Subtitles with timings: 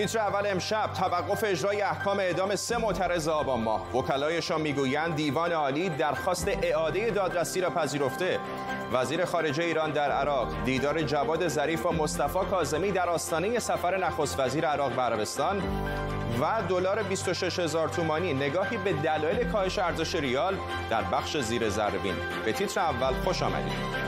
[0.00, 3.96] تیتر اول امشب توقف اجرای احکام اعدام سه معترض آبان ماه.
[3.96, 8.38] وکلایشان می‌گویند دیوان عالی درخواست اعاده دادرسی را پذیرفته.
[8.92, 14.40] وزیر خارجه ایران در عراق دیدار جواد ظریف و مصطفی کاظمی در آستانه سفر نخست
[14.40, 15.62] وزیر عراق به عربستان
[16.40, 20.56] و دلار 26 هزار تومانی نگاهی به دلایل کاهش ارزش ریال
[20.90, 22.14] در بخش زیر زربین.
[22.44, 23.99] به تیتر اول خوش آمدید.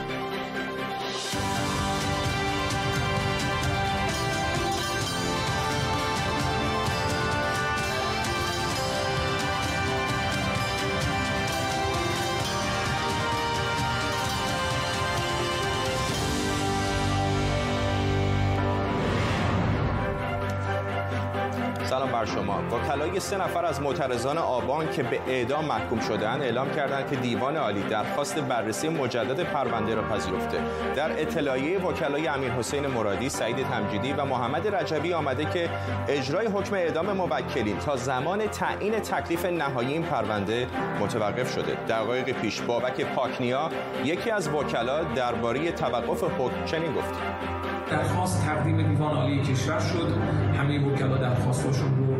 [22.23, 22.59] بر شما.
[22.71, 27.57] وکلای سه نفر از معترضان آبان که به اعدام محکوم شدن اعلام کردند که دیوان
[27.57, 30.57] عالی درخواست بررسی مجدد پرونده را پذیرفته.
[30.95, 35.69] در اطلاعیه وکلای امیر حسین مرادی سعید تمجیدی و محمد رجبی آمده که
[36.07, 40.67] اجرای حکم اعدام موکلین تا زمان تعیین تکلیف نهایی این پرونده
[40.99, 41.77] متوقف شده.
[41.89, 43.69] دقایق پیش بابک پاکنیا
[44.03, 47.13] یکی از وکلا درباره توقف حکم چنین گفت
[47.93, 50.13] درخواست تقدیم دیوان عالی کشور شد.
[50.57, 52.15] همه وکلا درخواستاشون رو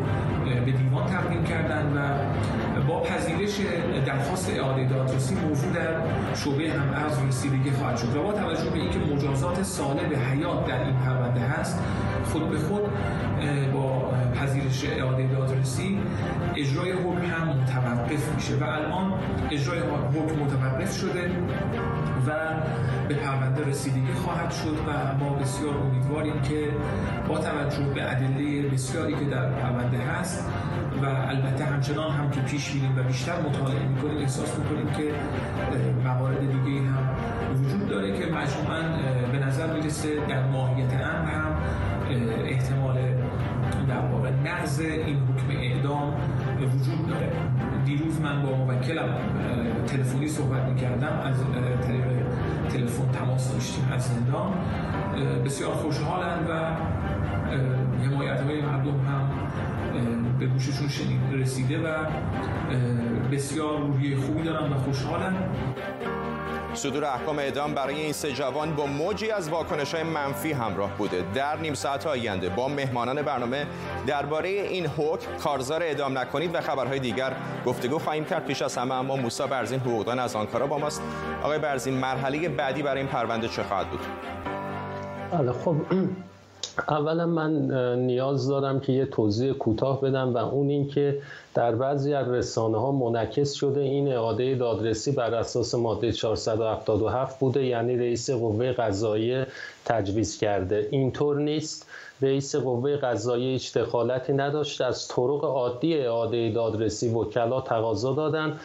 [0.65, 3.59] به دیوان تقدیم کردن و با پذیرش
[4.05, 5.95] درخواست اعاده دادرسی موضوع در
[6.35, 8.15] شعبه هم ارز رسیدگی خواهد شد.
[8.15, 11.79] و با توجه به اینکه مجازات ساله به حیات در این پرونده هست
[12.31, 12.81] خود به خود
[13.73, 15.99] با پذیرش اعاده دادرسی
[16.55, 18.55] اجرای حکم هم متوقف میشه.
[18.55, 19.13] و الان
[19.51, 21.31] اجرای حکم متوقف شده.
[22.27, 22.31] و
[23.07, 26.69] به پرونده رسیدگی خواهد شد و ما بسیار امیدواریم که
[27.27, 30.49] با توجه به ادله بسیاری که در پرونده هست
[31.01, 35.13] و البته همچنان هم که پیش میریم و بیشتر مطالعه می‌کنیم احساس می‌کنیم که
[36.03, 37.09] موارد دیگه هم
[37.55, 38.81] وجود داره که مجموعا
[39.31, 41.57] به نظر می‌رسه در ماهیت امر هم
[42.45, 42.95] احتمال
[43.87, 46.13] در واقع نقض این حکم اعدام
[46.61, 47.31] وجود داره.
[47.85, 49.09] دیروز من با موکلم
[49.87, 51.35] تلفنی صحبت می‌کردم از
[51.87, 52.03] طریق
[52.69, 54.53] تلفن تماس داشتیم از زندان.
[55.45, 56.53] بسیار خوشحالند و
[58.05, 59.29] حمایت های مردم هم
[60.39, 60.87] به گوششون
[61.33, 62.05] رسیده و
[63.31, 65.33] بسیار روحیه خوبی دارن و خوشحالن
[66.75, 71.25] صدور احکام اعدام برای این سه جوان با موجی از واکنش های منفی همراه بوده.
[71.33, 73.67] در نیم ساعت آینده با مهمانان برنامه
[74.07, 77.33] درباره این حکم کارزار اعدام نکنید و خبرهای دیگر
[77.65, 78.45] گفتگو خواهیم کرد.
[78.45, 81.01] پیش از همه اما موسا برزین حقوقدان از آنکارا با ماست.
[81.43, 83.99] آقای برزین مرحله بعدی برای این پرونده چه خواهد بود؟
[85.31, 85.75] بله خب
[86.89, 87.71] اولا من
[88.05, 91.21] نیاز دارم که یه توضیح کوتاه بدم و اون این که
[91.53, 97.65] در بعضی از رسانه ها منعکس شده این اعاده دادرسی بر اساس ماده 477 بوده
[97.65, 99.47] یعنی رئیس قوه قضاییه
[99.85, 100.87] تجویز کرده.
[100.91, 101.89] اینطور نیست.
[102.21, 104.81] رئیس قوه قضاییه هیچ دخالتی نداشت.
[104.81, 108.59] از طرق عادی اعاده دادرسی وکلا تقاضا دادن.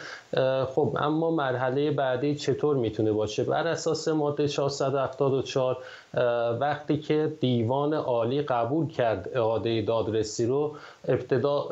[0.65, 5.77] خب اما مرحله بعدی چطور می‌تونه باشه؟ بر اساس ماده 474
[6.59, 10.75] وقتی که دیوان عالی قبول کرد اعاده دادرسی رو
[11.07, 11.69] ابتدا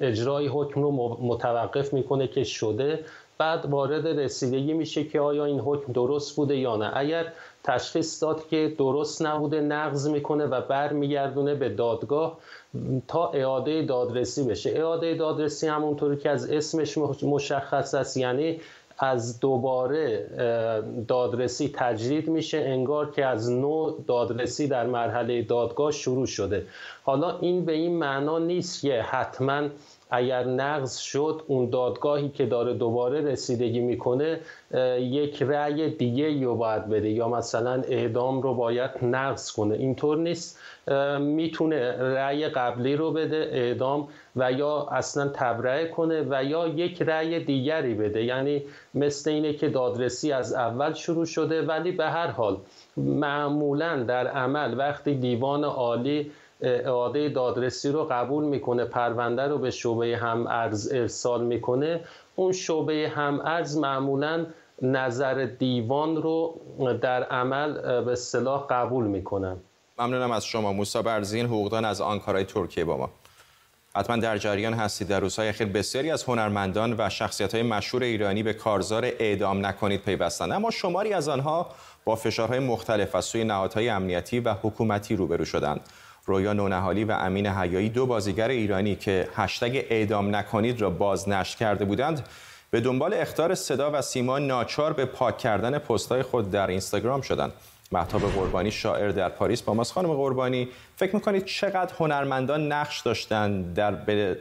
[0.00, 3.04] اجرای حکم رو متوقف می‌کنه که شده.
[3.38, 6.90] بعد وارد رسیدگی میشه که آیا این حکم درست بوده یا نه.
[6.94, 7.32] اگر
[7.64, 12.38] تشخیص داد که درست نبوده نقض می‌کنه و برمیگردونه به دادگاه
[13.08, 14.70] تا اعاده دادرسی بشه.
[14.70, 18.60] اعاده دادرسی همونطوری که از اسمش مشخص است یعنی
[18.98, 20.26] از دوباره
[21.08, 26.66] دادرسی تجدید میشه انگار که از نو دادرسی در مرحله دادگاه شروع شده.
[27.02, 29.68] حالا این به این معنا نیست که حتما
[30.10, 34.40] اگر نقض شد اون دادگاهی که داره دوباره رسیدگی می‌کنه
[34.98, 39.74] یک رأی دیگه رو باید بده یا مثلا اعدام رو باید نقض کنه.
[39.74, 40.58] اینطور نیست.
[41.20, 47.40] می‌تونه رأی قبلی رو بده اعدام و یا اصلا تبرئه کنه و یا یک رأی
[47.40, 48.24] دیگری بده.
[48.24, 48.62] یعنی
[48.94, 52.56] مثل اینه که دادرسی از اول شروع شده ولی به هر حال
[52.96, 56.30] معمولا در عمل وقتی دیوان عالی
[56.64, 62.00] اعاده دادرسی رو قبول می‌کنه پرونده رو به شعبه هم ارز ارسال می‌کنه.
[62.36, 64.46] اون شعبه هم ارز معمولا
[64.82, 66.60] نظر دیوان رو
[67.02, 69.56] در عمل به صلاح قبول می‌کنن.
[69.98, 70.72] ممنونم از شما.
[70.72, 73.10] موسا برزین حقوقدان از آنکارای ترکیه با ما.
[73.96, 75.08] حتما در جریان هستید.
[75.08, 80.02] در روزهای اخیر بسیاری از هنرمندان و شخصیت های مشهور ایرانی به کارزار اعدام نکنید
[80.02, 81.66] پیوستند اما شماری از آنها
[82.04, 85.80] با فشارهای مختلف از سوی نهادهای امنیتی و حکومتی روبرو شدند.
[86.26, 91.84] رویا نونهالی و امین حیایی دو بازیگر ایرانی که هشتگ اعدام نکنید را بازنشر کرده
[91.84, 92.28] بودند
[92.70, 97.52] به دنبال اختار صدا و سیما ناچار به پاک کردن پستهای خود در اینستاگرام شدند.
[97.92, 99.92] محتاب قربانی شاعر در پاریس با ماست.
[99.92, 104.38] خانم قربانی فکر می‌کنید چقدر هنرمندان نقش داشتن در به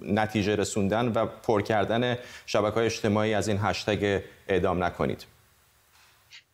[0.00, 5.26] نتیجه رسوندن و پر کردن شبکه های اجتماعی از این هشتگ اعدام نکنید؟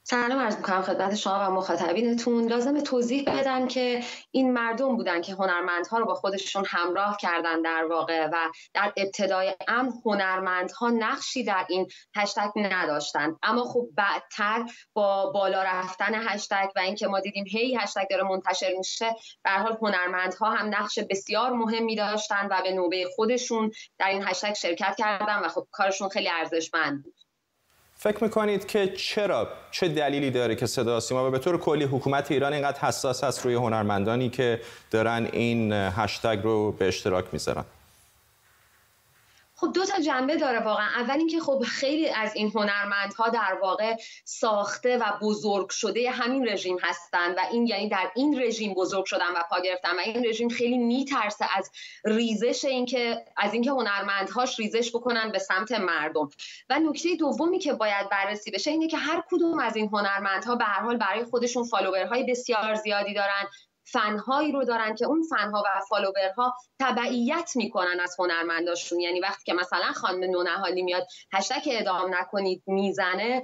[0.04, 2.46] سلام عرض می‌کنم خدمت شما و مخاطبینتون.
[2.46, 7.84] لازم توضیح بدم که این مردم بودن که هنرمندها رو با خودشون همراه کردن در
[7.90, 13.36] واقع و در ابتدای امر هنرمندها نقشی در این هشتگ نداشتن.
[13.42, 18.74] اما خب بعدتر با بالا رفتن هشتگ و اینکه ما دیدیم هی هشتگ داره منتشر
[18.78, 24.22] میشه به حال هنرمندها هم نقش بسیار مهمی داشتن و به نوبه خودشون در این
[24.22, 27.21] هشتگ شرکت کردن و خب کارشون خیلی ارزشمند بود.
[28.02, 32.30] فکر می‌کنید که چرا؟ چه دلیلی داره که صدا سیما و به طور کلی حکومت
[32.30, 34.60] ایران اینقدر حساس هست روی هنرمندانی که
[34.90, 37.64] دارن این هشتگ رو به اشتراک می‌ذارن؟
[39.62, 40.86] خب دو تا جنبه داره واقعا.
[40.86, 46.76] اول اینکه خب خیلی از این هنرمندها در واقع ساخته و بزرگ شده همین رژیم
[46.82, 50.48] هستند و این یعنی در این رژیم بزرگ شدن و پا گرفتن و این رژیم
[50.48, 51.70] خیلی میترسه از
[52.04, 56.30] ریزش اینکه از اینکه هنرمندهاش ریزش بکنن به سمت مردم.
[56.70, 60.64] و نکته دومی که باید بررسی بشه اینه که هر کدوم از این هنرمندها به
[60.64, 63.44] هر حال برای خودشون فالوورهای بسیار زیادی دارن.
[63.92, 69.00] فنهایی رو دارن که اون فنها و فالوورها تبعیت می‌کنن از هنرمنداشون.
[69.00, 73.42] یعنی وقتی که مثلا خانم نونهالی میاد هشتک ادام نکنید می‌زنه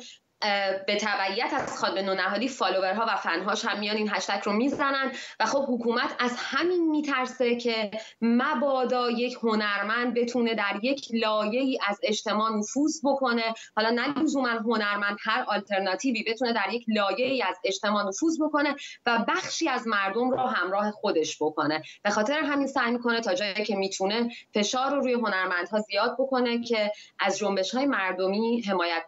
[0.87, 5.47] به تبعیت از خانم نونهادی فالوورها و فنهاش هم میان این هشتگ رو می‌زنن و
[5.47, 7.91] خب حکومت از همین میترسه که
[8.21, 13.55] مبادا یک هنرمند بتونه در یک لایه ای از اجتماع نفوذ بکنه.
[13.77, 18.75] حالا نه لزوما هنرمند هر آلترناتیوی بتونه در یک لایه ای از اجتماع نفوذ بکنه
[19.07, 21.83] و بخشی از مردم رو همراه خودش بکنه.
[22.03, 26.63] به خاطر همین سعی می‌کنه تا جایی که می‌تونه فشار رو روی هنرمندها زیاد بکنه
[26.63, 29.03] که از جنبش های مردمی حمایت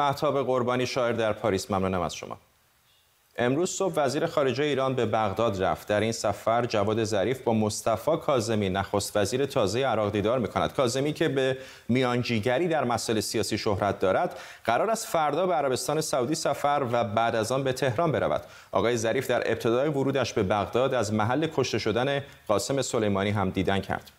[0.00, 1.70] نکنن قربانی شاعر در پاریس.
[1.70, 2.38] ممنونم از شما.
[3.36, 5.88] امروز صبح وزیر خارجه ایران به بغداد رفت.
[5.88, 10.72] در این سفر جواد ظریف با مصطفی کاظمی نخست وزیر تازه عراق دیدار می‌کند.
[10.72, 11.58] کاظمی که به
[11.88, 17.36] میانجیگری در مسائل سیاسی شهرت دارد قرار است فردا به عربستان سعودی سفر و بعد
[17.36, 18.42] از آن به تهران برود.
[18.72, 23.80] آقای ظریف در ابتدای ورودش به بغداد از محل کشته شدن قاسم سلیمانی هم دیدن
[23.80, 24.10] کرد.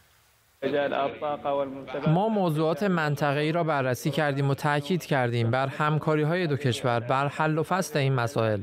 [2.07, 7.27] ما موضوعات منطقه‌ای را بررسی کردیم و تاکید کردیم بر همکاری های دو کشور بر
[7.27, 8.61] حل و فصل این مسائل.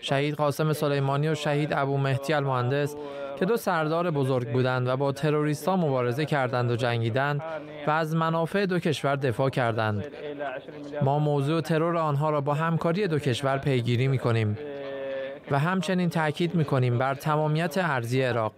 [0.00, 2.96] شهید قاسم سلیمانی و شهید ابو مهدی المهندس
[3.38, 7.42] که دو سردار بزرگ بودند و با تروریست ها مبارزه کردند و جنگیدند
[7.86, 10.06] و از منافع دو کشور دفاع کردند.
[11.02, 14.58] ما موضوع ترور آنها را با همکاری دو کشور پیگیری می کنیم.
[15.50, 18.52] و همچنین تاکید می کنیم بر تمامیت ارزی عراق.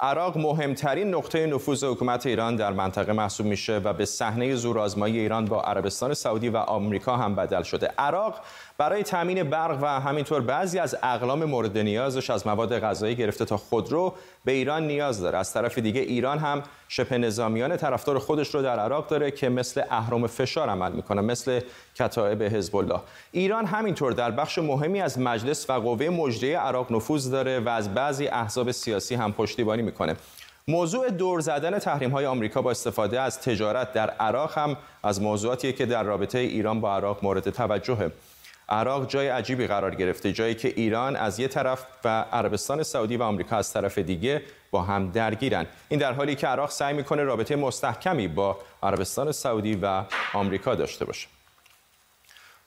[0.00, 5.44] عراق مهمترین نقطه نفوذ حکومت ایران در منطقه محسوب میشه و به صحنه زورآزمایی ایران
[5.44, 7.86] با عربستان سعودی و آمریکا هم بدل شده.
[7.98, 8.40] عراق
[8.78, 13.56] برای تامین برق و همینطور بعضی از اقلام مورد نیازش از مواد غذایی گرفته تا
[13.56, 14.14] خودرو
[14.44, 15.38] به ایران نیاز داره.
[15.38, 19.82] از طرف دیگه ایران هم شبه نظامیان طرفدار خودش رو در عراق داره که مثل
[19.90, 21.60] اهرم فشار عمل می‌کنه مثل
[21.94, 23.00] کتایب حزب الله
[23.32, 27.94] ایران همینطور در بخش مهمی از مجلس و قوه مجریه عراق نفوذ داره و از
[27.94, 30.16] بعضی احزاب سیاسی هم پشتیبانی می‌کنه.
[30.68, 35.72] موضوع دور زدن تحریم های آمریکا با استفاده از تجارت در عراق هم از موضوعاتیه
[35.72, 38.10] که در رابطه ایران با عراق مورد توجهه.
[38.68, 43.22] عراق جای عجیبی قرار گرفته جایی که ایران از یه طرف و عربستان سعودی و
[43.22, 45.66] آمریکا از طرف دیگه با هم درگیرن.
[45.88, 50.02] این در حالی که عراق سعی می‌کنه رابطه مستحکمی با عربستان سعودی و
[50.34, 51.28] آمریکا داشته باشه.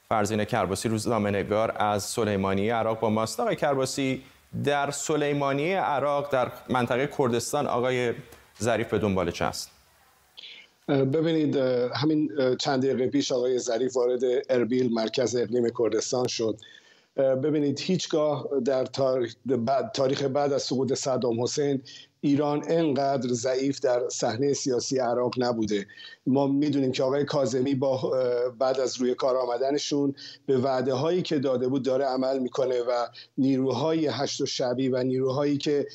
[0.09, 3.39] فرزین کرباسی روزنامه نگار از سلیمانی عراق با ماست.
[3.39, 4.23] آقای کرباسی
[4.63, 8.13] در سلیمانی عراق در منطقه کردستان آقای
[8.61, 9.80] ظریف به دنبال چه است؟
[10.91, 11.55] ببینید
[11.95, 12.29] همین
[12.59, 16.57] چند دقیقه پیش آقای ظریف وارد اربیل مرکز اقلیم کردستان شد.
[17.17, 18.85] ببینید هیچگاه در
[19.93, 21.81] تاریخ بعد از سقوط صدام حسین
[22.23, 25.85] ایران انقدر ضعیف در صحنه سیاسی عراق نبوده.
[26.27, 28.13] ما می‌دونیم که آقای کازمی با
[28.59, 33.07] بعد از روی کار آمدنشون به وعده هایی که داده بود داره عمل می‌کنه و
[33.37, 35.87] نیروهای هشت و شبی و نیروهایی که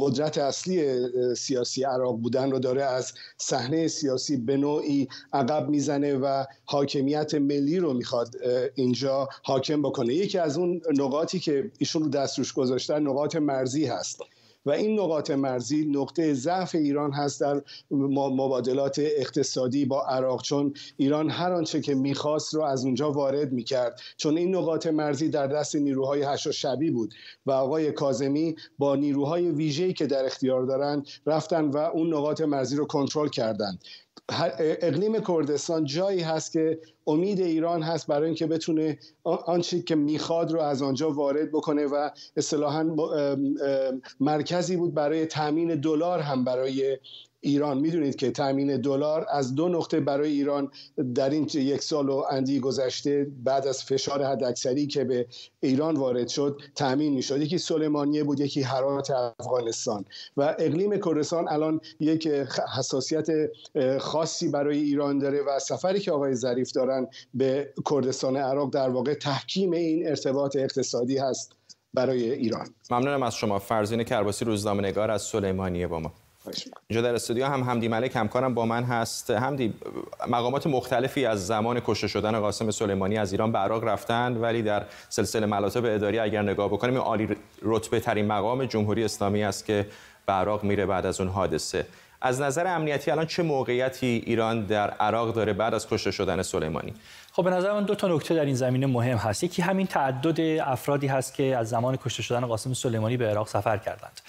[0.00, 1.00] قدرت اصلی
[1.34, 7.78] سیاسی عراق بودن رو داره از صحنه سیاسی به نوعی عقب می‌زنه و حاکمیت ملی
[7.78, 8.36] رو می‌خواد
[8.74, 10.14] اینجا حاکم بکنه.
[10.14, 14.20] یکی از اون نقاطی که ایشون رو دستروش گذاشتن نقاط مرزی هست.
[14.66, 21.30] و این نقاط مرزی نقطه ضعف ایران هست در مبادلات اقتصادی با عراق چون ایران
[21.30, 24.00] هر آنچه که می‌خواست رو از اونجا وارد می‌کرد.
[24.16, 27.14] چون این نقاط مرزی در دست نیروهای هشت شبی بود
[27.46, 32.76] و آقای کازمی با نیروهای ویژه‌ای که در اختیار دارند رفتن و اون نقاط مرزی
[32.76, 33.84] رو کنترل کردند.
[34.58, 40.60] اقلیم کردستان جایی هست که امید ایران هست برای اینکه بتونه آنچه که می‌خواد رو
[40.60, 42.96] از آنجا وارد بکنه و اصطلاحا
[44.20, 46.98] مرکزی بود برای تامین دلار هم برای
[47.40, 47.78] ایران.
[47.78, 50.70] می‌دونید که تامین دلار از دو نقطه برای ایران
[51.14, 55.26] در این یک سال و اندی گذشته بعد از فشار حداکثری که به
[55.60, 57.40] ایران وارد شد تامین می‌شد.
[57.40, 60.04] یکی سلیمانیه بود یکی حرات افغانستان.
[60.36, 62.26] و اقلیم کردستان الان یک
[62.78, 63.26] حساسیت
[63.98, 69.14] خاصی برای ایران داره و سفری که آقای ظریف دارن به کردستان عراق در واقع
[69.14, 71.52] تحکیم این ارتباط اقتصادی هست
[71.94, 72.66] برای ایران.
[72.90, 73.58] ممنونم از شما.
[73.58, 76.12] فرزین کرباسی روزنامه نگار از سلیمانیه با ما.
[76.88, 79.30] اینجا در استودیو هم همدی ملک همکارم با من هست.
[79.30, 79.74] همدی
[80.28, 84.86] مقامات مختلفی از زمان کشته شدن قاسم سلیمانی از ایران به عراق رفتند ولی در
[85.08, 87.28] سلسله مراتب اداری اگر نگاه بکنیم عالی
[87.62, 89.86] رتبه ترین مقام جمهوری اسلامی است که
[90.26, 91.86] به عراق میره بعد از اون حادثه.
[92.22, 96.94] از نظر امنیتی الان چه موقعیتی ایران در عراق داره بعد از کشته شدن سلیمانی؟
[97.32, 99.44] خب به نظر من دو تا نکته در این زمینه مهم هست.
[99.44, 103.78] یکی همین تعدد افرادی هست که از زمان کشته شدن قاسم سلیمانی به عراق سفر
[103.78, 104.20] کردند.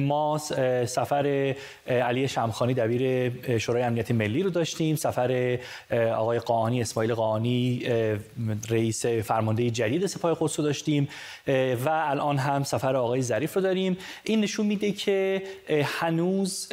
[0.00, 0.38] ما
[0.86, 1.54] سفر
[1.86, 4.96] علی شمخانی دبیر شورای امنیت ملی رو داشتیم.
[4.96, 5.58] سفر
[6.14, 7.86] آقای قانی اسماعیل قانی
[8.68, 11.08] رئیس فرمانده جدید سپاه قدس رو داشتیم.
[11.84, 13.98] و الان هم سفر آقای ظریف رو داریم.
[14.24, 15.42] این نشون میده که
[15.84, 16.72] هنوز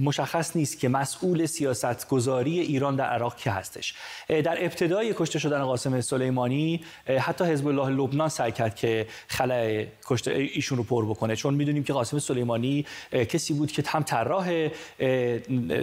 [0.00, 3.94] مشخص نیست که مسئول سیاست گذاری ایران در عراق کی هستش.
[4.28, 6.80] در ابتدای کشته شدن قاسم سلیمانی
[7.18, 11.36] حتی حزب الله لبنان سعی کرد که خلای کشته ایشون رو پر بکنه.
[11.36, 14.68] چون می‌دونیم که قاسم سلیمانی کسی بود که هم طراح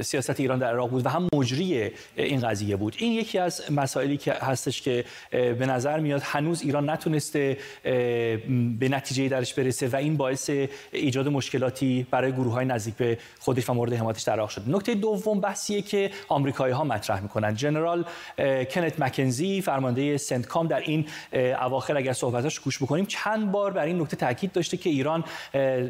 [0.01, 2.95] سیاست ایران در عراق بود و هم مجری این قضیه بود.
[2.97, 7.57] این یکی از مسائلی که هستش که به نظر میاد هنوز ایران نتونسته
[8.79, 10.49] به نتیجه درش برسه و این باعث
[10.91, 14.95] ایجاد مشکلاتی برای گروه های نزدیک به خودش و مورد حمایتش در عراق شد نکته
[14.95, 17.55] دوم بحثیه که آمریکایی ها مطرح می‌کنن.
[17.55, 18.05] جنرال
[18.77, 24.01] کنت مکنزی فرمانده سنتکام در این اواخر اگر صحبتاش گوش بکنیم چند بار بر این
[24.01, 25.23] نکته تاکید داشته که ایران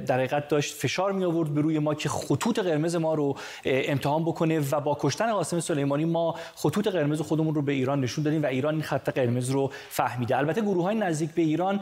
[0.05, 4.23] در حقیقت داشت فشار می آورد به روی ما که خطوط قرمز ما رو امتحان
[4.23, 8.43] بکنه و با کشتن قاسم سلیمانی ما خطوط قرمز خودمون رو به ایران نشون دادیم
[8.43, 10.37] و ایران این خط قرمز رو فهمیده.
[10.37, 11.79] البته گروه های نزدیک به ایران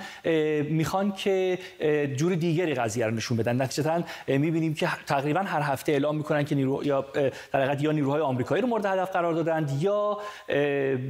[0.69, 1.59] می‌خوان که
[2.15, 3.61] جور دیگری قضیه رو نشون بدن.
[3.61, 7.05] نتیجتا می‌بینیم که تقریبا هر هفته اعلام می‌کنن که نیرو یا
[7.51, 10.17] در حقیقت یا نیروهای آمریکایی رو مورد هدف قرار دادند یا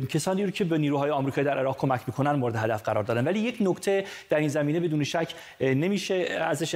[0.10, 3.28] کسانی رو که به نیروهای آمریکایی در عراق کمک می‌کنن مورد هدف قرار دادن.
[3.28, 6.76] ولی یک نکته در این زمینه بدون شک نمیشه ازش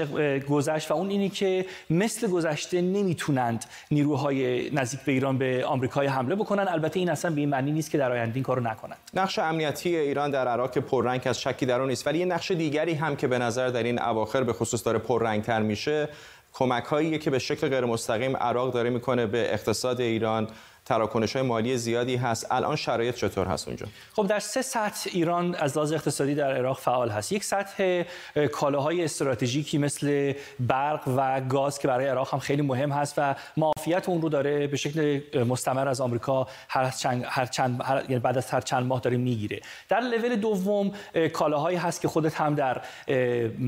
[0.49, 6.35] گذشت و اون اینی که مثل گذشته نمی‌تونند نیروهای نزدیک به ایران به آمریکای حمله
[6.35, 6.67] بکنن.
[6.67, 9.95] البته این اصلا به این معنی نیست که در آینده این کارو نکنند نقش امنیتی
[9.95, 12.07] ایران در عراق پررنگ از شکی در اون نیست.
[12.07, 15.61] ولی یه نقش دیگری هم که به نظر در این اواخر به خصوص داره پررنگتر
[15.61, 16.09] میشه
[16.53, 20.47] کمک هایی که به شکل غیر مستقیم عراق داره می‌کنه به اقتصاد ایران
[20.89, 22.47] تراکنش های مالی زیادی هست.
[22.51, 26.79] الان شرایط چطور هست اونجا؟ خب در سه سطح ایران از لحاظ اقتصادی در عراق
[26.79, 27.31] فعال هست.
[27.31, 28.03] یک سطح
[28.51, 34.09] کالاهای استراتژیکی مثل برق و گاز که برای عراق هم خیلی مهم هست و معافیت
[34.09, 38.37] اون رو داره به شکل مستمر از آمریکا هر چند, هر چند هر یعنی بعد
[38.37, 39.59] از هر چند ماه داره می‌گیره.
[39.89, 40.91] در لول دوم
[41.33, 42.81] کالاهایی هست که خودت هم در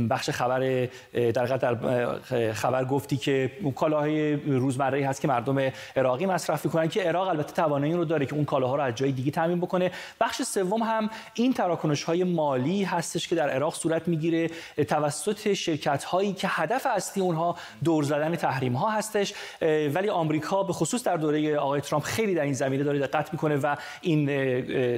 [0.10, 1.75] بخش خبر در در
[2.54, 7.94] خبر گفتی که کالاهای روزمره هست که مردم عراقی مصرف می‌کنن که عراق البته توانایی
[7.94, 9.91] رو داره که اون کالاها رو از جای دیگه تامین بکنه.
[10.22, 14.50] بخش سوم هم این تراکنش های مالی هستش که در عراق صورت می‌گیره.
[14.88, 19.34] توسط شرکت هایی که هدف اصلی اونها دور زدن تحریم ها هستش
[19.94, 23.56] ولی آمریکا به خصوص در دوره آقای ترامپ خیلی در این زمینه داره دقت می‌کنه
[23.56, 24.27] و این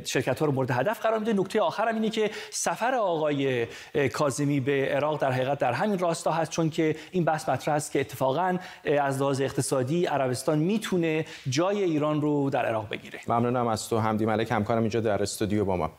[0.04, 1.34] شرکت ها رو مورد هدف قرار میده.
[1.34, 3.68] نکته آخر هم اینه که سفر آقای
[4.14, 7.92] کاظمی به عراق در حقیقت در همین راستا هست چون که این بحث مطرح است
[7.92, 8.58] که اتفاقا
[9.02, 13.20] از لحاظ اقتصادی عربستان می‌تونه جای رو در عراق بگیره.
[13.28, 15.92] ممنونم از تو حمدی ملک همکارم اینجا در استودیو با ما.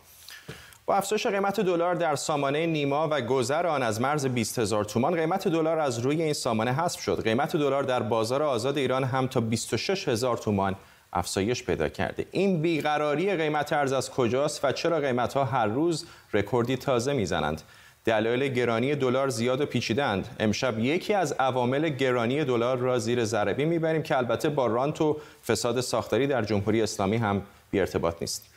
[0.86, 5.14] با افزایش قیمت دلار در سامانه نیما و گذر آن از مرز 20 هزار تومان
[5.14, 7.22] قیمت دلار از روی این سامانه حذف شد.
[7.24, 10.76] قیمت دلار در بازار آزاد ایران هم تا 26 هزار تومان
[11.12, 12.26] افزایش پیدا کرده.
[12.30, 17.62] این بیقراری قیمت ارز از کجاست و چرا قیمت ها هر روز رکوردی تازه می‌زنند؟
[18.04, 23.64] دلایل گرانی دلار زیاد و پیچیدند امشب یکی از عوامل گرانی دلار را زیر ذره‌بین
[23.64, 28.50] می‌بریم که البته با رانت و فساد ساختاری در جمهوری اسلامی هم بی ارتباط نیست.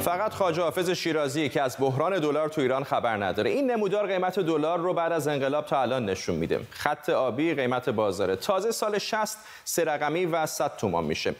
[0.00, 3.50] فقط خواجه حافظ شیرازی که از بحران دلار تو ایران خبر نداره.
[3.50, 6.60] این نمودار قیمت دلار رو بعد از انقلاب تا الان نشون میده.
[6.70, 8.36] خط آبی قیمت بازاره.
[8.36, 11.34] تازه سال 60 سه رقمی و 100 تومان میشه.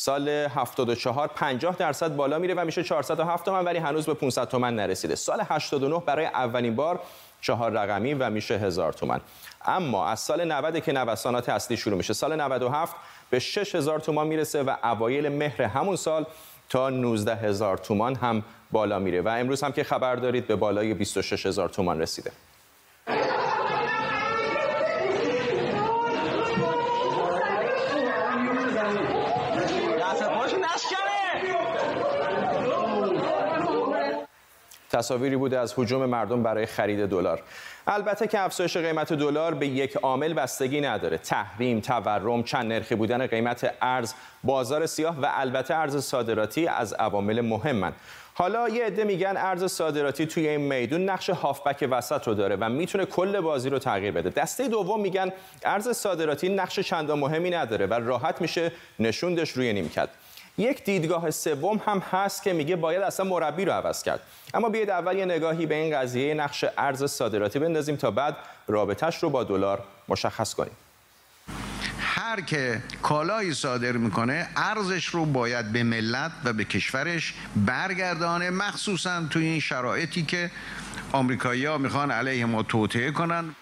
[0.00, 4.76] سال 74 50 درصد بالا میره و میشه 407 تومن ولی هنوز به 500 تومن
[4.76, 5.14] نرسیده.
[5.14, 7.00] سال 89 برای اولین بار
[7.40, 9.20] چهار رقمی و میشه هزار تومن.
[9.64, 12.12] اما از سال 90 که نوسانات اصلی شروع میشه.
[12.12, 12.96] سال 97
[13.30, 16.26] به 6000 تومان می‌رسه و اوایل مهر همون سال
[16.68, 19.22] تا 19 هزار تومان هم بالا میره.
[19.22, 22.30] و امروز هم که خبر دارید به بالای 26 هزار تومان رسیده.
[34.90, 37.42] تصاویری بوده از حجوم مردم برای خرید دلار.
[37.86, 41.18] البته که افزایش قیمت دلار به یک عامل بستگی نداره.
[41.18, 44.14] تحریم تورم چند نرخی بودن قیمت ارز
[44.44, 47.92] بازار سیاه و البته ارز صادراتی از عوامل مهمن.
[48.34, 52.68] حالا یه عده میگن ارز صادراتی توی این میدون نقش هافبک وسط رو داره و
[52.68, 54.30] می‌تونه کل بازی رو تغییر بده.
[54.30, 55.32] دسته دوم میگن
[55.64, 60.08] ارز صادراتی نقش چندان مهمی نداره و راحت میشه نشوندش روی نیمکت.
[60.58, 64.20] یک دیدگاه سوم هم هست که میگه باید اصلا مربی رو عوض کرد.
[64.54, 68.36] اما بیاید اول یه نگاهی به این قضیه نقش ارز صادراتی بندازیم تا بعد
[68.66, 70.76] رابطش رو با دلار مشخص کنیم.
[72.00, 79.22] هر که کالایی صادر می‌کنه ارزش رو باید به ملت و به کشورش برگردانه مخصوصا
[79.30, 80.50] توی این شرایطی که
[81.12, 83.54] آمریکایی ها می‌خوان علیه ما توطعه کنن.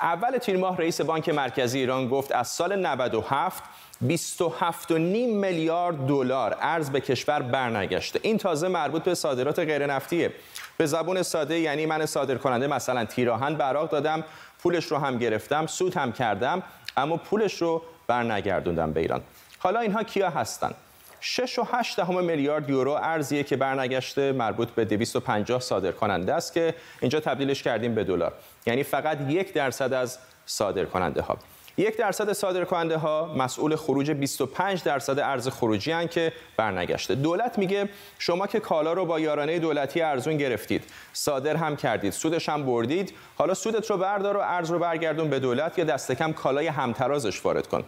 [0.00, 3.62] اول تیر ماه رئیس بانک مرکزی ایران گفت از سال 97
[4.08, 8.20] 27.5 میلیارد دلار ارز به کشور برنگشته.
[8.22, 10.32] این تازه مربوط به صادرات غیر نفتیه
[10.76, 14.24] به زبون ساده یعنی من صادر کننده مثلا تیراهن براق دادم
[14.58, 16.62] پولش رو هم گرفتم سود هم کردم
[16.96, 19.22] اما پولش رو برنگردوندم به ایران.
[19.58, 20.74] حالا اینها کیا هستند
[21.20, 26.52] 6 و 8 دهم میلیارد یورو ارزیه که برنگشته مربوط به 250 صادر کننده است
[26.52, 28.32] که اینجا تبدیلش کردیم به دلار.
[28.66, 31.38] یعنی فقط یک درصد از صادر کننده ها
[31.80, 37.14] یک درصد صادر کننده ها مسئول خروج 25 درصد ارز خروجی هن که برنگشته.
[37.14, 42.48] دولت میگه شما که کالا رو با یارانه دولتی ارزون گرفتید صادر هم کردید سودش
[42.48, 43.12] هم بردید.
[43.36, 47.44] حالا سودت رو بردار و ارز رو برگردون به دولت یا دست کم کالای همترازش
[47.44, 47.84] وارد کن.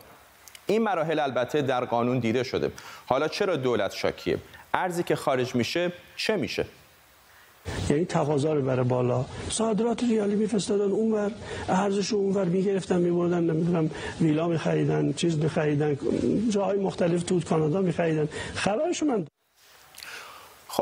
[0.67, 2.73] این مراحل البته در قانون دیده شده.
[3.07, 4.39] حالا چرا دولت شاکیه؟
[4.75, 6.67] ارزی که خارج میشه چه میشه؟
[7.90, 9.25] یعنی تقاضا رو بره بالا.
[9.49, 11.30] صادرات ریالی میفرستادن اونور
[11.69, 15.99] ارزش رو اونور می‌گرفتن میبردن نمی‌دونم ویلا میخریدن چیز میخریدن
[16.50, 18.28] جاهای مختلف تو کانادا میخریدن.
[18.54, 19.26] خبرشو من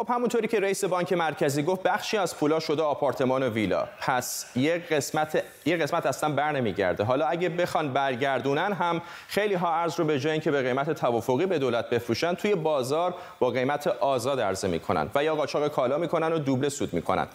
[0.00, 3.88] خب همونطوری که رئیس بانک مرکزی گفت بخشی از پولا شده آپارتمان و ویلا.
[4.00, 7.04] پس یه قسمت یه قسمت اصلا بر نمیگرده.
[7.04, 11.46] حالا اگه بخوان برگردونن هم خیلی ها ارز رو به جای اینکه به قیمت توافقی
[11.46, 16.32] به دولت بفروشن توی بازار با قیمت آزاد عرضه می‌کنن و یا قاچاق کالا می‌کنن
[16.32, 17.26] و دوبله سود می‌کنن.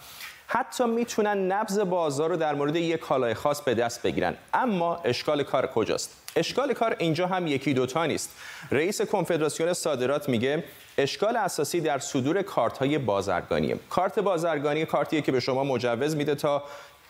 [0.46, 4.34] حتی می‌تونن نبض بازار رو در مورد یک کالای خاص به دست بگیرن.
[4.54, 8.30] اما اشکال کار کجاست؟ اشکال کار اینجا هم یکی دوتا نیست.
[8.70, 10.64] رئیس کنفدراسیون صادرات میگه
[10.98, 16.34] اشکال اساسی در صدور کارت های بازرگانیه کارت بازرگانی کارتیه که به شما مجوز میده
[16.34, 16.62] تا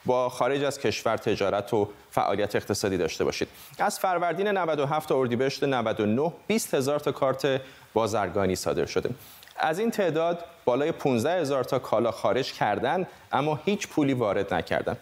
[0.06, 3.48] با خارج از کشور تجارت و فعالیت اقتصادی داشته باشید.
[3.78, 7.60] از فروردین 97 تا اردیبهشت 99 20 هزار تا کارت
[7.94, 9.10] بازرگانی صادر شده.
[9.58, 14.96] از این تعداد بالای 15 هزار تا کالا خارج کردن اما هیچ پولی وارد نکردن.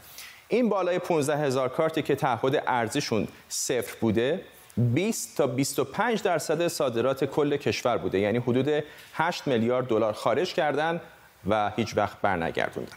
[0.48, 4.40] این بالای 15 هزار کارتی که تعهد ارزیشون صفر بوده
[4.76, 8.18] 20 تا 25 درصد صادرات کل کشور بوده.
[8.18, 8.68] یعنی حدود
[9.14, 11.00] 8 میلیارد دلار خارج کردن
[11.46, 12.92] و هیچ وقت برنگردوندن.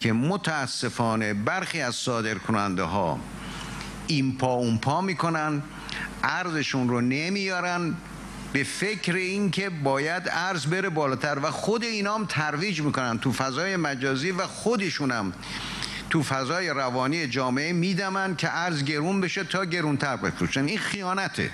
[0.00, 3.18] که متاسفانه برخی از صادرکننده ها
[4.06, 5.62] این پا اون پا می‌کنن
[6.22, 7.96] ارزشون رو نمیارن
[8.52, 11.38] به فکر اینکه باید ارز بره بالاتر.
[11.42, 15.32] و خود اینام ترویج می‌کنن تو فضای مجازی و خودشونم
[16.16, 20.64] تو فضای روانی جامعه میدمن که ارز گرون بشه تا گرونتر بفروشن.
[20.64, 21.50] این خیانته.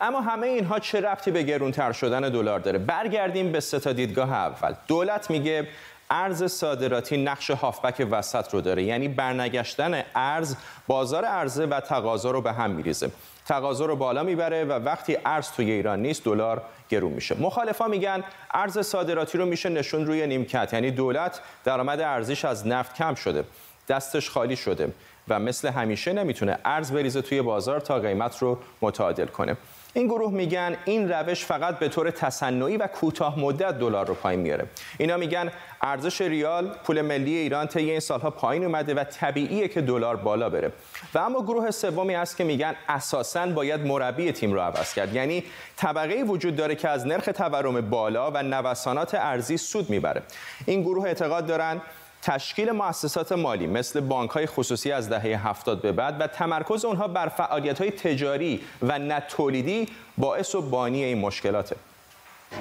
[0.00, 4.74] اما همه اینها چه رفتی به گرونتر شدن دلار داره؟ برگردیم به سه دیدگاه اول.
[4.88, 5.68] دولت میگه
[6.10, 8.82] ارز صادراتی نقش هافبک وسط رو داره.
[8.82, 13.10] یعنی برنگشتن ارز بازار عرضه و تقاضا رو به هم میریزه.
[13.46, 17.36] تقاضا رو بالا می‌بره و وقتی ارز توی ایران نیست دلار گرون میشه.
[17.40, 20.72] مخالفا میگن ارز صادراتی رو میشه نشون روی نیمکت.
[20.72, 23.44] یعنی دولت درآمد ارزیش از نفت کم شده.
[23.88, 24.92] دستش خالی شده
[25.28, 29.56] و مثل همیشه نمی‌تونه ارز بریزه توی بازار تا قیمت رو متعادل کنه.
[29.94, 34.40] این گروه میگن این روش فقط به طور تصنعی و کوتاه مدت دلار رو پایین
[34.40, 34.66] میاره.
[34.98, 35.50] اینا میگن
[35.82, 40.50] ارزش ریال پول ملی ایران طی این سالها پایین اومده و طبیعیه که دلار بالا
[40.50, 40.72] بره.
[41.14, 45.14] و اما گروه سومی هست که میگن اساسا باید مربی تیم رو عوض کرد.
[45.14, 45.44] یعنی
[45.76, 50.22] طبقه وجود داره که از نرخ تورم بالا و نوسانات ارزی سود می‌بره.
[50.66, 51.80] این گروه اعتقاد دارن
[52.28, 57.08] تشکیل مؤسسات مالی مثل بانک های خصوصی از دهه 70 به بعد و تمرکز اونها
[57.08, 59.88] بر فعالیت های تجاری و نه تولیدی
[60.18, 61.76] باعث و بانی این مشکلاته.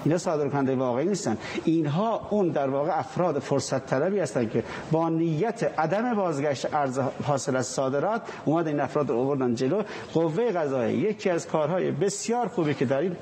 [0.05, 1.37] اینا صادرکننده واقعی نیستن.
[1.65, 7.55] اینها اون در واقع افراد فرصت طلبی هستن که با نیت عدم بازگشت ارز حاصل
[7.55, 9.83] از صادرات اومد این افراد رو آوردن جلو.
[10.13, 13.15] قوه قضاییه یکی از کارهای بسیار خوبی که در این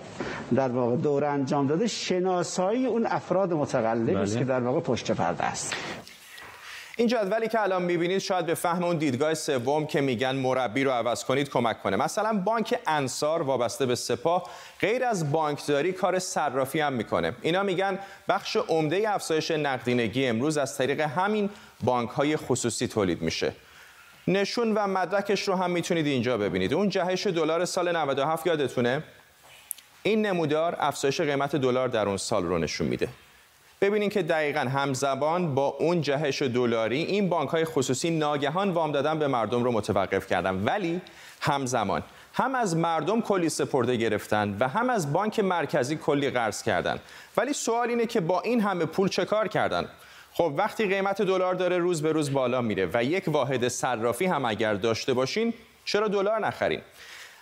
[0.56, 5.44] در واقع دوره انجام داده شناسایی اون افراد متقلب است که در واقع پشت پرده
[5.44, 5.74] است.
[6.98, 10.92] این جدولی که الان می‌بینید شاید به فهم اون دیدگاه سوم که میگن مربی رو
[10.92, 11.98] عوض کنید کمک کنه.
[11.98, 17.36] مثلا بانک انصار وابسته به سپاه غیر از بانکداری کار صرافی هم می‌کنه.
[17.42, 21.50] اینا میگن بخش عمده افزایش نقدینگی امروز از طریق همین
[21.84, 23.54] بانک های خصوصی تولید میشه.
[24.28, 26.74] نشون و مدرکش رو هم می‌تونید اینجا ببینید.
[26.74, 29.04] اون جهش دلار سال 97 یادتونه؟
[30.04, 33.10] این نمودار افزایش قیمت دلار در اون سال رو نشون میده.
[33.86, 39.20] ببینید که دقیقا همزبان با اون جهش دلاری این بانک های خصوصی ناگهان وام دادن
[39.20, 40.64] به مردم رو متوقف کردن.
[40.64, 41.02] ولی
[41.42, 47.00] همزمان هم از مردم کلی سپرده گرفتن و هم از بانک مرکزی کلی قرض کردن.
[47.38, 49.88] ولی سوال اینه که با این همه پول چه کار کردن؟
[50.34, 54.46] خب وقتی قیمت دلار داره روز به روز بالا میره و یک واحد صرافی هم
[54.46, 55.54] اگر داشته باشین
[55.86, 56.82] چرا دلار نخرین؟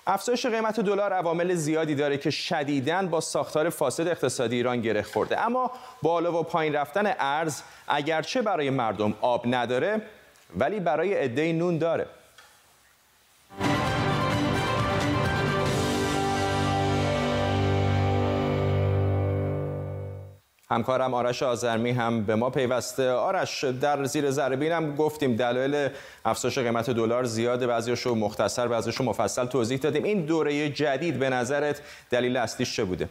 [0.08, 5.39] افزایش قیمت دلار عوامل زیادی داره که شدیداً با ساختار فاسد اقتصادی ایران گره خورده.
[5.39, 10.02] اما بالا و پایین رفتن ارز اگرچه برای مردم آب نداره
[10.56, 12.06] ولی برای عده نون داره.
[20.69, 23.12] همکارم آرش آزرمی هم به ما پیوسته.
[23.12, 25.89] آرش در زیر ذره هم گفتیم دلایل
[26.26, 30.04] افزایش قیمت دلار زیاده بعضیشو مختصر بعضیشو مفصل توضیح دادیم.
[30.04, 33.10] این دوره جدید به نظرت دلیل اصلیش چه بوده؟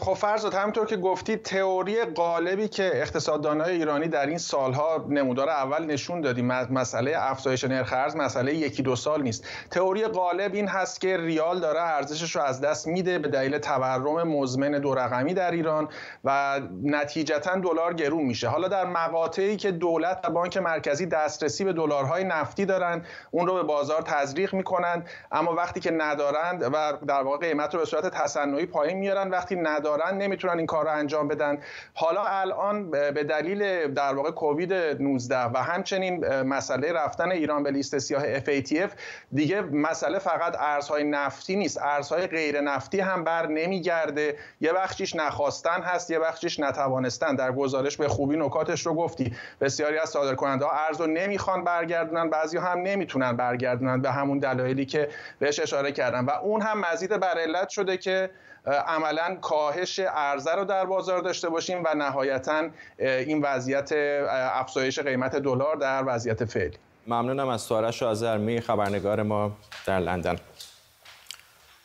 [0.00, 5.84] خب فرض همینطور که گفتید تئوری قالبی که اقتصاددانای ایرانی در این سالها نمودار اول
[5.84, 9.44] نشون دادیم مسئله افزایش نرخ ارز مسئله یکی دو سال نیست.
[9.70, 14.28] تئوری قالب این هست که ریال داره ارزشش رو از دست میده به دلیل تورم
[14.28, 15.88] مزمن دو رقمی در ایران
[16.24, 18.48] و نتیجتا دلار گرون میشه.
[18.48, 23.54] حالا در مقاطعی که دولت و بانک مرکزی دسترسی به دلارهای نفتی دارن اون رو
[23.54, 28.06] به بازار تزریق می‌کنن اما وقتی که ندارند و در واقع قیمت رو به صورت
[28.06, 31.58] تصنعی پایین میارن وقتی ندارن نمی‌تونن این کار رو انجام بدن.
[31.94, 37.98] حالا الان به دلیل در واقع کووید 19 و همچنین مسئله رفتن ایران به لیست
[37.98, 38.90] سیاه FATF
[39.32, 41.78] دیگه مسئله فقط ارزهای نفتی نیست.
[41.82, 44.36] ارزهای غیر نفتی هم بر نمیگرده.
[44.60, 47.34] یه بخشیش نخواستن هست یه بخشیش نتوانستن.
[47.34, 49.32] در گزارش به خوبی نکاتش رو گفتی.
[49.60, 54.86] بسیاری از صادرکننده ها ارز رو نمی‌خوان برگردونن بعضی هم نمی‌تونن برگردونن به همون دلایلی
[54.86, 56.26] که بهش اشاره کردم.
[56.26, 58.30] و اون هم مزید بر علت شده که
[58.66, 63.92] عملا کاهش عرضه رو در بازار داشته باشیم و نهایتا این وضعیت
[64.30, 66.76] افزایش قیمت دلار در وضعیت فعلی.
[67.06, 69.52] ممنونم از سوارش آزرمی خبرنگار ما
[69.86, 70.36] در لندن.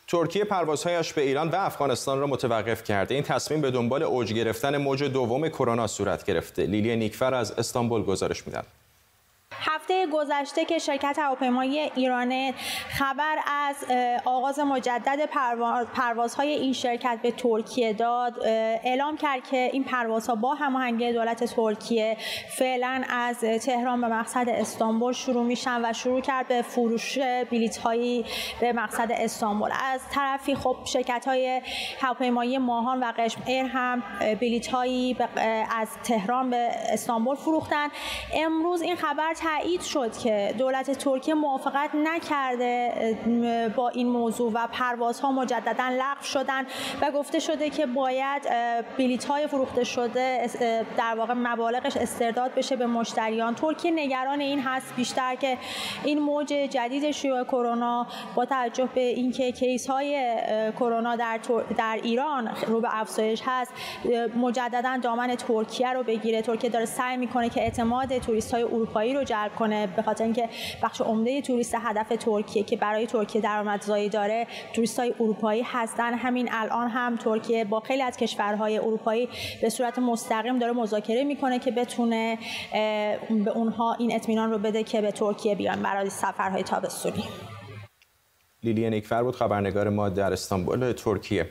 [0.08, 3.16] ترکیه پروازهایش به ایران و افغانستان را متوقف کرده.
[3.16, 6.66] این تصمیم به دنبال اوج گرفتن موج دوم کرونا صورت گرفته.
[6.66, 8.64] لیلی نیکفر از استانبول گزارش میدن
[9.90, 12.54] هفته گذشته که شرکت هواپیمایی ایران
[12.90, 13.76] خبر از
[14.26, 15.30] آغاز مجدد
[15.94, 18.40] پروازهای این شرکت به ترکیه داد.
[18.84, 22.18] اعلام کرد که این پروازها با هماهنگی دولت ترکیه
[22.58, 27.18] فعلا از تهران به مقصد استانبول شروع میشن و شروع کرد به فروش
[27.52, 28.26] بلیط هایی
[28.62, 29.70] به مقصد استانبول.
[29.94, 31.62] از طرفی خب شرکت های
[32.02, 34.04] هواپیمایی ماهان و قشم ایر هم
[34.42, 35.18] بلیط هایی
[35.80, 37.88] از تهران به استانبول فروختن.
[38.34, 42.94] امروز این خبر تایید شد که دولت ترکیه موافقت نکرده
[43.76, 46.66] با این موضوع و پروازها مجددا لغو شدن
[47.02, 48.42] و گفته شده که باید
[48.98, 50.50] بلیط های فروخته شده
[50.98, 53.56] در واقع مبالغش استرداد بشه به مشتریان.
[53.56, 55.58] ترکیه نگران این هست بیشتر که
[56.04, 60.36] این موج جدید شیوع کرونا با توجه به اینکه کیس های
[60.80, 61.40] کرونا در,
[61.78, 63.74] در ایران رو به افزایش هست
[64.36, 66.42] مجددا دامن ترکیه رو بگیره.
[66.42, 69.69] ترکیه داره سعی می‌کنه که اعتماد توریست های اروپایی رو جلب کنه.
[69.70, 70.50] به خاطر اینکه
[70.84, 76.14] بخش عمده توریست هدف ترکیه که برای ترکیه درآمدزایی داره توریست های اروپایی هستن.
[76.14, 79.30] همین الان هم ترکیه با خیلی از کشورهای اروپایی
[79.62, 82.38] به صورت مستقیم داره مذاکره می‌کنه که بتونه
[83.30, 87.24] به اونها این اطمینان رو بده که به ترکیه بیان برای سفرهای تابستونی.
[88.64, 91.50] لیلی نیکفر بود خبرنگار ما در استانبول ترکیه.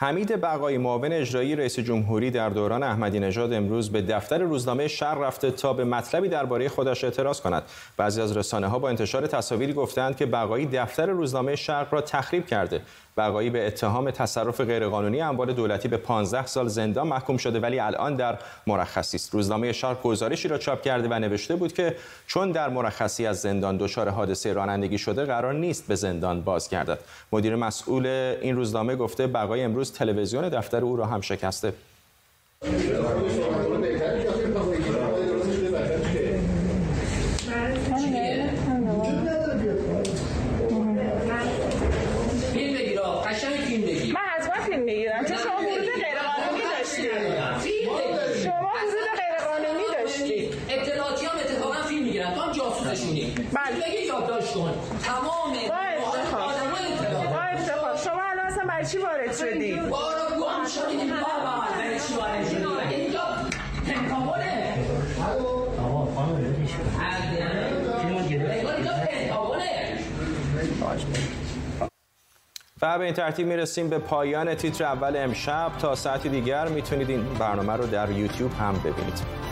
[0.00, 5.14] حمید بقایی معاون اجرایی رئیس جمهوری در دوران احمدی نژاد امروز به دفتر روزنامه شهر
[5.14, 7.62] رفته تا به مطلبی درباره خودش اعتراض کند.
[7.96, 12.46] بعضی از رسانه ها با انتشار تصاویری گفتند که بقایی دفتر روزنامه شرق را تخریب
[12.46, 12.80] کرده.
[13.16, 18.16] بقایی به اتهام تصرف غیرقانونی اموال دولتی به 15 سال زندان محکوم شده ولی الان
[18.16, 19.34] در مرخصی است.
[19.34, 23.76] روزنامه شرق گزارشی را چاپ کرده و نوشته بود که چون در مرخصی از زندان
[23.76, 26.98] دچار حادثه رانندگی شده قرار نیست به زندان بازگردد.
[27.32, 28.06] مدیر مسئول
[28.42, 31.72] این روزنامه گفته بقای امروز تلویزیون دفتر او را هم شکسته.
[72.88, 75.70] و به این ترتیب می‌رسیم به پایان تیتر اول امشب.
[75.78, 79.47] تا ساعتی دیگر می‌تونید این برنامه رو در یوتیوب هم ببینید.